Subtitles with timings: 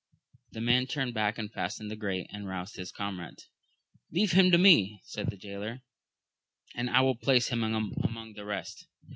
[0.53, 3.47] The man turned back and fastened the grate, and roused his comrades.
[4.09, 5.83] Leave him to me, said the jaylor,
[6.73, 8.87] and I will place him among the rest.